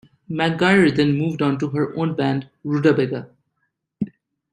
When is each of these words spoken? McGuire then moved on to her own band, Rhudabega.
McGuire 0.31 0.95
then 0.95 1.13
moved 1.15 1.43
on 1.43 1.59
to 1.59 1.69
her 1.69 1.95
own 1.95 2.15
band, 2.15 2.49
Rhudabega. 2.65 3.29